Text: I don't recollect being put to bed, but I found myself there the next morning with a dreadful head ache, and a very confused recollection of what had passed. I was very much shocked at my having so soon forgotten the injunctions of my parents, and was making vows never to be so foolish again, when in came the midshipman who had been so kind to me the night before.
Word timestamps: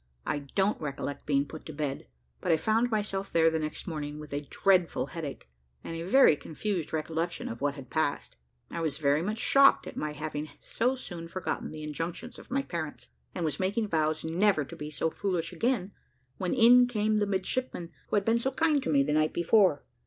I 0.25 0.39
don't 0.55 0.81
recollect 0.81 1.27
being 1.27 1.45
put 1.45 1.63
to 1.67 1.73
bed, 1.73 2.07
but 2.39 2.51
I 2.51 2.57
found 2.57 2.89
myself 2.89 3.31
there 3.31 3.51
the 3.51 3.59
next 3.59 3.85
morning 3.85 4.17
with 4.17 4.33
a 4.33 4.47
dreadful 4.49 5.05
head 5.13 5.23
ache, 5.23 5.47
and 5.83 5.95
a 5.95 6.01
very 6.01 6.35
confused 6.35 6.91
recollection 6.91 7.47
of 7.47 7.61
what 7.61 7.75
had 7.75 7.91
passed. 7.91 8.35
I 8.71 8.81
was 8.81 8.97
very 8.97 9.21
much 9.21 9.37
shocked 9.37 9.85
at 9.85 9.95
my 9.95 10.13
having 10.13 10.49
so 10.59 10.95
soon 10.95 11.27
forgotten 11.27 11.69
the 11.71 11.83
injunctions 11.83 12.39
of 12.39 12.49
my 12.49 12.63
parents, 12.63 13.09
and 13.35 13.45
was 13.45 13.59
making 13.59 13.89
vows 13.89 14.25
never 14.25 14.65
to 14.65 14.75
be 14.75 14.89
so 14.89 15.11
foolish 15.11 15.53
again, 15.53 15.91
when 16.39 16.55
in 16.55 16.87
came 16.87 17.19
the 17.19 17.27
midshipman 17.27 17.91
who 18.09 18.15
had 18.15 18.25
been 18.25 18.39
so 18.39 18.49
kind 18.49 18.81
to 18.81 18.89
me 18.91 19.03
the 19.03 19.13
night 19.13 19.33
before. 19.35 19.83